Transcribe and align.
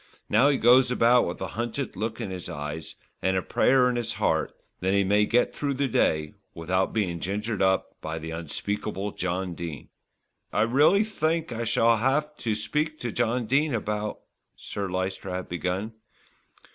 Now 0.29 0.49
he 0.49 0.57
goes 0.57 0.89
about 0.89 1.27
with 1.27 1.39
a 1.41 1.49
hunted 1.49 1.95
look 1.95 2.19
in 2.19 2.31
his 2.31 2.49
eyes, 2.49 2.95
and 3.21 3.37
a 3.37 3.43
prayer 3.43 3.87
in 3.87 3.97
his 3.97 4.13
heart 4.13 4.51
that 4.79 4.95
he 4.95 5.03
may 5.03 5.27
get 5.27 5.53
through 5.53 5.75
the 5.75 5.87
day 5.87 6.33
without 6.55 6.91
being 6.91 7.19
gingered 7.19 7.61
up 7.61 8.01
by 8.01 8.17
the 8.17 8.31
unspeakable 8.31 9.11
John 9.11 9.53
Dene." 9.53 9.89
"I 10.51 10.63
really 10.63 11.03
think 11.03 11.51
I 11.51 11.65
shall 11.65 11.97
have 11.97 12.35
to 12.37 12.55
speak 12.55 12.97
to 13.01 13.11
Mr. 13.11 13.47
Dene 13.47 13.75
about" 13.75 14.21
Sir 14.55 14.89
Lyster 14.89 15.29
had 15.29 15.47
begun. 15.47 15.93